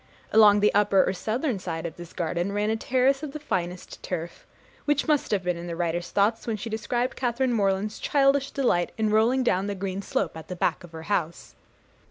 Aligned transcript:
Along 0.33 0.61
the 0.61 0.73
upper 0.73 1.07
or 1.07 1.13
southern 1.13 1.59
side 1.59 1.85
of 1.85 1.95
this 1.95 2.11
garden, 2.11 2.53
ran 2.53 2.71
a 2.71 2.75
terrace 2.75 3.21
of 3.21 3.33
the 3.33 3.39
finest 3.39 4.01
turf, 4.01 4.47
which 4.85 5.07
must 5.07 5.29
have 5.29 5.43
been 5.43 5.57
in 5.57 5.67
the 5.67 5.75
writer's 5.75 6.09
thoughts 6.09 6.47
when 6.47 6.57
she 6.57 6.71
described 6.71 7.15
Catharine 7.15 7.53
Morland's 7.53 7.99
childish 7.99 8.49
delight 8.49 8.91
in 8.97 9.11
'rolling 9.11 9.43
down 9.43 9.67
the 9.67 9.75
green 9.75 10.01
slope 10.01 10.35
at 10.35 10.47
the 10.47 10.55
back 10.55 10.83
of 10.83 10.89
the 10.89 11.03
house.' 11.03 11.53